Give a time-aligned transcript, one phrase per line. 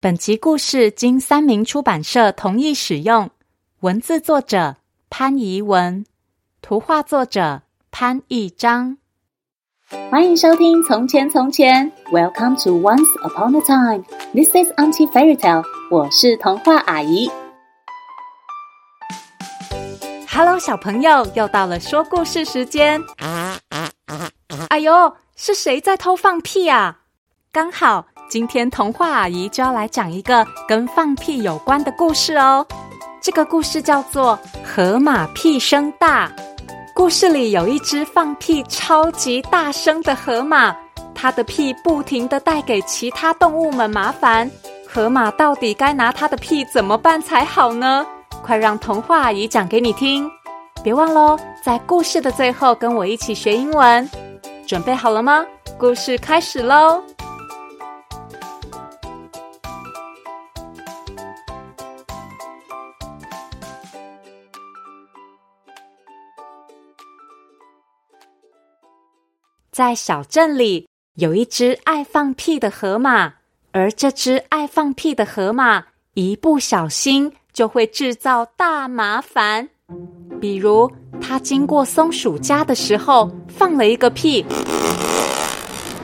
[0.00, 3.30] 本集故事经三民出版社同意使用，
[3.80, 4.76] 文字作者
[5.10, 6.06] 潘怡文，
[6.62, 8.98] 图画作者潘义章。
[10.08, 14.04] 欢迎收听《从前从前》，Welcome to Once Upon a Time。
[14.34, 15.64] This is Auntie Fairy Tale。
[15.90, 17.28] 我是童话阿姨。
[20.28, 23.02] Hello，小朋友，又到了说故事时间。
[24.68, 27.00] 哎呦，是谁在偷放屁啊？
[27.50, 28.06] 刚好。
[28.28, 32.64] 今天童话阿姨就要来讲一个跟放屁有关的故事哦。
[33.22, 36.28] 这个故事叫做《河马屁声大》。
[36.94, 40.76] 故事里有一只放屁超级大声的河马，
[41.14, 44.50] 它的屁不停地带给其他动物们麻烦。
[44.86, 48.06] 河马到底该拿它的屁怎么办才好呢？
[48.42, 50.30] 快让童话阿姨讲给你听。
[50.82, 54.06] 别忘喽，在故事的最后跟我一起学英文。
[54.66, 55.46] 准备好了吗？
[55.78, 57.02] 故事开始喽！
[69.78, 73.34] 在小镇里，有一只爱放屁的河马，
[73.70, 75.84] 而这只爱放屁的河马
[76.14, 79.68] 一不小心就会制造大麻烦。
[80.40, 80.90] 比如，
[81.20, 84.44] 他经过松鼠家的时候放了一个屁，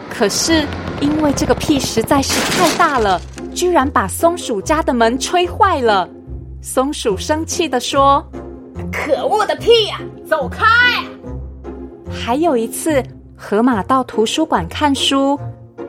[0.09, 0.65] 可是
[1.01, 3.21] 因为这个屁实在是太大了，
[3.53, 6.09] 居然把松鼠家的门吹坏了。
[6.63, 8.25] 松鼠生气地说
[8.93, 10.65] ：“可恶的屁呀，走开！”
[12.09, 13.03] 还有一次。
[13.47, 15.39] 河马到图书馆看书，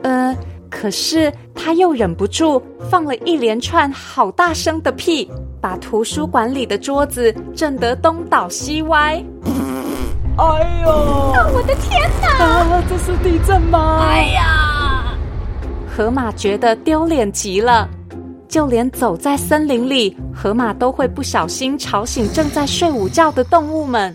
[0.02, 0.36] 呃，
[0.68, 5.26] 可是他又忍不住放了一连串好大声的屁，
[5.58, 9.24] 把图书馆里的桌子震得东倒西歪。
[10.36, 10.90] 哎呦！
[10.90, 12.44] 哦，我的天哪！
[12.44, 14.00] 啊，这是地震吗？
[14.02, 15.16] 哎呀！
[15.88, 17.88] 河马觉得丢脸极了，
[18.46, 24.14] 就连走在森林里，河马都会不小心吵醒正在睡午觉的动物们。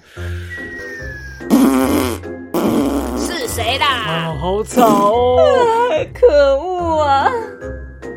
[3.79, 5.37] 啊，好吵哦！
[6.13, 7.27] 可恶啊！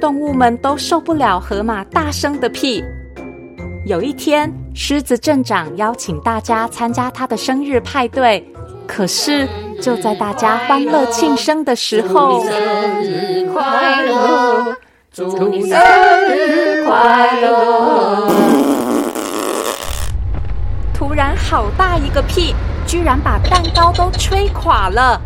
[0.00, 2.82] 动物们都受不了河马大声的屁。
[3.86, 8.44] 有一天，狮子镇长邀请大家参加他的生日派对，
[8.86, 9.48] 可是
[9.80, 14.76] 就在大家欢乐庆生的时候，生日快乐！
[15.12, 15.78] 祝你生
[16.28, 18.30] 日快乐！
[20.94, 22.54] 突然，好大一个屁！
[22.86, 25.20] 居然把蛋糕都吹垮了，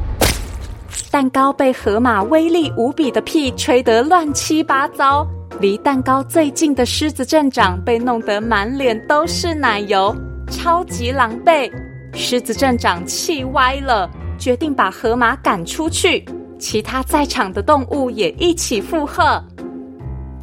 [1.10, 5.26] 蛋糕被河马威力无比的屁吹得乱七八糟。
[5.58, 10.14] 离蛋糕最近的狮子镇长被弄得满脸都是奶油，
[10.50, 11.72] 超级狼狈。
[12.12, 14.08] 狮子镇长气歪了，
[14.38, 16.22] 决定把河马赶出去。
[16.58, 19.42] 其他在场的动物也一起附和：“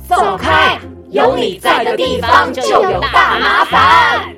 [0.07, 0.79] 走开！
[1.11, 4.35] 有你在的地方就有大麻烦。”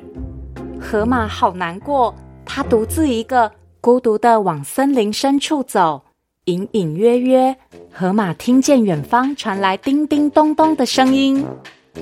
[0.82, 2.14] 河马好难过。
[2.46, 3.52] 他独自一个
[3.82, 6.02] 孤独的往森林深处走，
[6.48, 7.54] 隐隐约约，
[7.92, 11.46] 河马听见远方传来叮叮咚咚的声音。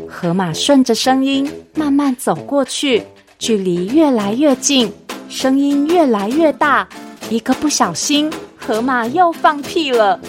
[0.08, 3.02] 河马顺着声音慢慢走过去，
[3.40, 4.92] 距离越来越近，
[5.30, 6.88] 声音越来越大。
[7.32, 10.20] 一个不小心，河马又放屁了。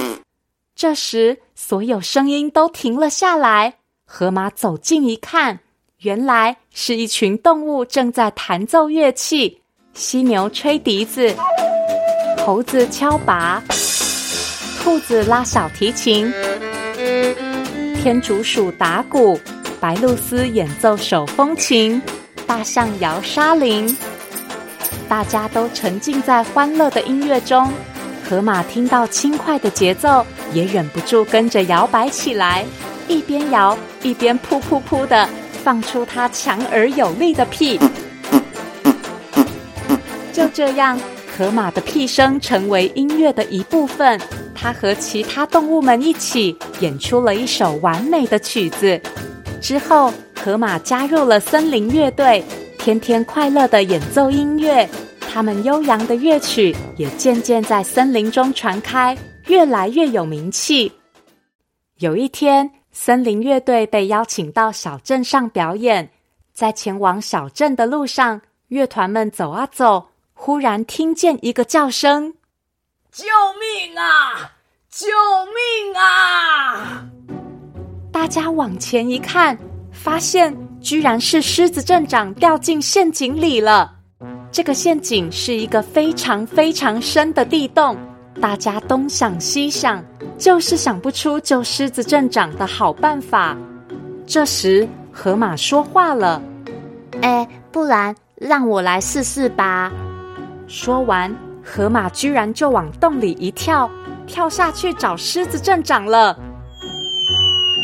[0.76, 3.76] 这时，所有声音都停了下来。
[4.04, 5.60] 河马走近一看。
[6.02, 9.62] 原来是一群动物正在弹奏乐器，
[9.94, 11.34] 犀牛吹笛子，
[12.46, 13.60] 猴子敲鈸，
[14.80, 16.32] 兔子拉小提琴，
[18.00, 19.36] 天竺鼠打鼓，
[19.80, 22.00] 白鹭鸶演奏手风琴，
[22.46, 23.96] 大象摇沙铃。
[25.08, 27.68] 大家都沉浸在欢乐的音乐中，
[28.24, 32.64] 河马听到轻快的节奏，也忍不住跟着摇摆起来，
[33.08, 35.28] 一边摇一边噗噗噗的。
[35.64, 37.76] 放出它强而有力的屁，
[40.32, 40.96] 就这样，
[41.36, 44.18] 河马的屁声成为音乐的一部分。
[44.54, 48.98] 它和其他动物们一起演出了一首完美的曲子。
[49.60, 52.42] 之后，河马加入了森林乐队，
[52.78, 54.88] 天天快乐地演奏音乐。
[55.20, 59.14] 他们悠扬的乐曲也渐渐在森林中传开，
[59.48, 60.90] 越来越有名气。
[61.98, 66.08] 有一天，森林乐队被邀请到小镇上表演，
[66.54, 70.06] 在前往小镇的路上，乐团们走啊走，
[70.46, 72.32] 忽然听见一个叫声
[73.10, 73.24] ：“救
[73.58, 74.52] 命啊！
[74.88, 75.08] 救
[75.46, 77.04] 命啊！”
[78.14, 79.58] 大家往前一看，
[79.90, 83.92] 发现居然是狮子镇长掉进陷阱里了。
[84.52, 87.98] 这个陷阱是一个非常非常深的地洞，
[88.40, 90.00] 大家东想西想，
[90.38, 93.56] 就是想不出救狮子镇长的好办法。
[94.28, 96.40] 这时，河马说话了
[97.20, 99.92] ：“哎，不然让我来试试吧。”
[100.68, 101.34] 说完，
[101.64, 103.88] 河马居然就往洞里一跳，
[104.26, 106.36] 跳下去找狮子镇长了。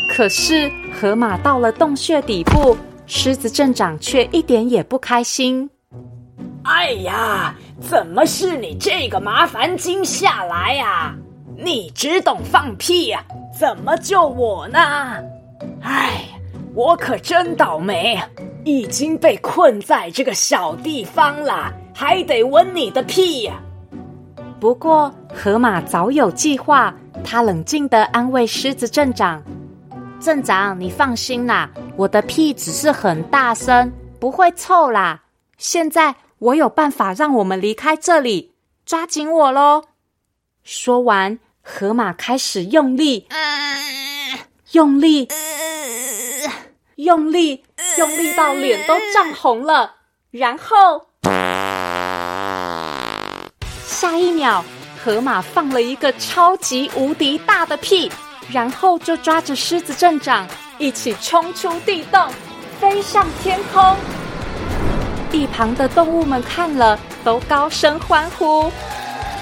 [0.09, 5.69] 可是，河马到了洞穴底部，狮子镇长却一点也不开心。
[6.63, 11.15] 哎呀，怎么是你这个麻烦精下来呀？
[11.57, 13.23] 你只懂放屁呀，
[13.57, 14.79] 怎么救我呢？
[15.81, 16.25] 哎，
[16.75, 18.21] 我可真倒霉，
[18.65, 23.53] 已经被困在这个小地方了，还得闻你的屁呀。
[24.59, 26.93] 不过，河马早有计划，
[27.23, 29.43] 他冷静地安慰狮子镇长
[30.19, 35.23] ：“镇长，你放心啦，我的屁只是很大声，不会臭啦。
[35.57, 38.53] 现在。”我有办法让我们离开这里，
[38.85, 39.85] 抓紧我喽！
[40.65, 43.29] 说完，河马开始用力，
[44.73, 45.29] 用力，
[46.95, 47.63] 用力，
[47.97, 49.95] 用力到脸都涨红了。
[50.31, 51.05] 然后，
[54.03, 54.61] 下一秒，
[55.01, 58.11] 河马放了一个超级无敌大的屁，
[58.51, 60.45] 然后就抓着狮子镇长
[60.77, 62.27] 一起冲出地洞，
[62.81, 63.95] 飞上天空。
[65.31, 68.63] 一旁的动物们看了，都高声欢呼：“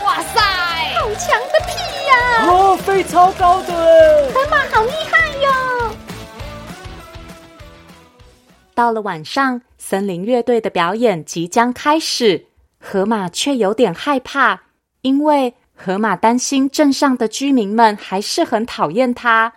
[0.05, 0.39] 哇塞，
[0.99, 1.73] 好强的屁
[2.07, 2.45] 呀！
[2.45, 3.73] 哦，飞超高的，
[4.31, 5.51] 河马好厉害哟！”
[8.75, 12.45] 到了晚上，森林乐队的表演即将开始，
[12.81, 14.59] 河马却有点害怕，
[15.01, 19.53] 因为河马担心镇上的居民们还是很讨厌他。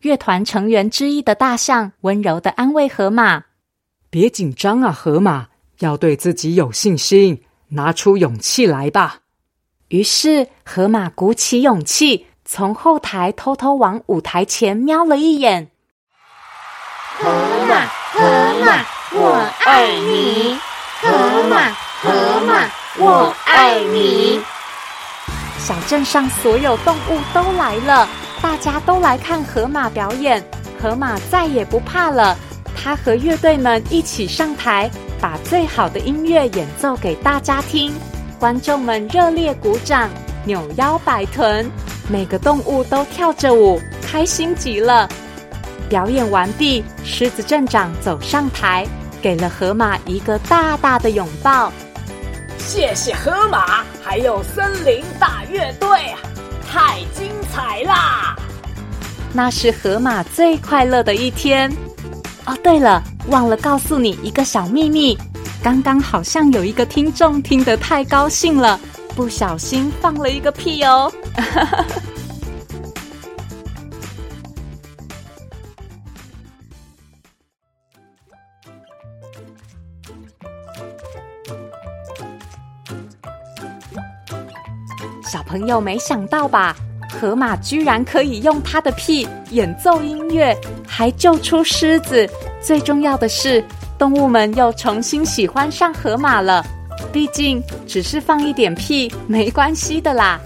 [0.00, 3.44] 乐团成员之一的大象温柔的安慰河马
[4.10, 5.46] ：“别紧张啊，河马。”
[5.80, 9.18] 要对自己有信心，拿出勇气来吧。
[9.88, 15.68] 于是，河马鼓起勇气，从后台偷偷往舞台前瞄了一眼。
[17.18, 17.28] 河
[17.68, 18.20] 马，河
[18.64, 18.84] 马，
[19.14, 20.56] 我爱你！
[21.00, 21.72] 河马，
[22.04, 22.68] 河马，
[22.98, 24.38] 我爱你！
[25.58, 28.06] 小镇上所有动物都来了，
[28.42, 30.44] 大家都来看河马表演。
[30.78, 32.36] 河马再也不怕了，
[32.76, 34.90] 他和乐队们一起上台。
[35.18, 37.90] 把最好的音乐演奏给大家听，
[38.38, 40.10] 观众们热烈鼓掌，
[40.44, 41.70] 扭腰摆臀，
[42.10, 45.08] 每个动物都跳着舞，开心极了。
[45.88, 48.86] 表演完毕，狮子镇长走上台，
[49.22, 51.72] 给了河马一个大大的拥抱。
[52.58, 55.88] 谢谢河马，还有森林大乐队，
[56.68, 58.36] 太精彩啦！
[59.32, 61.70] 那是河马最快乐的一天。
[62.46, 63.02] 哦，对了。
[63.28, 65.16] 忘了告诉你一个小秘密，
[65.62, 68.78] 刚刚好像有一个听众听得太高兴了，
[69.16, 71.10] 不小心放了一个屁哦。
[85.34, 86.76] 小朋友没想到吧？
[87.10, 92.30] 河马居然可以用它的屁演奏音乐，还救出狮子。
[92.60, 93.60] 最重要的是，
[93.98, 96.64] 动物们又重新喜欢上河马了。
[97.12, 100.38] 毕竟，只是放一点屁没关系的啦。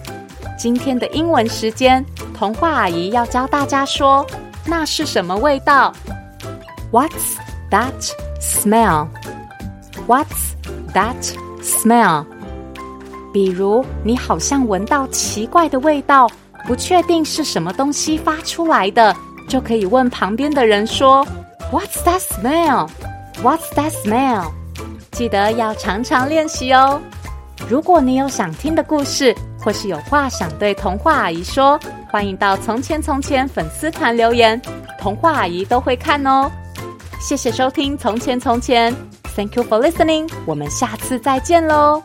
[0.56, 2.02] 今天的英文时间，
[2.34, 4.26] 童话阿姨要教大家说
[4.64, 5.92] ：“那是什么味道
[6.90, 7.36] ？”What's
[7.70, 7.92] that
[8.40, 10.54] smell？What's
[10.94, 12.24] that smell？
[13.32, 16.28] 比如，你好像闻到奇怪的味道，
[16.66, 19.14] 不确定是什么东西发出来的，
[19.48, 21.26] 就可以问旁边的人说。
[21.70, 22.88] What's that smell?
[23.42, 24.50] What's that smell?
[25.12, 27.00] 记得要常常练习哦。
[27.68, 31.78] 如果你有想听的故事，或是有话想对童话阿姨说，
[32.10, 34.58] 欢迎到“从前从前”粉丝团留言，
[34.98, 36.50] 童话阿姨都会看哦。
[37.20, 38.90] 谢谢收听《从前从前》
[39.36, 40.30] ，Thank you for listening。
[40.46, 42.02] 我们下次再见喽。